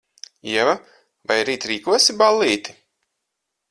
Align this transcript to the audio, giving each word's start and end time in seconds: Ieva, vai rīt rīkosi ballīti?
Ieva, 0.53 0.73
vai 1.33 1.39
rīt 1.51 1.69
rīkosi 1.73 2.19
ballīti? 2.25 2.79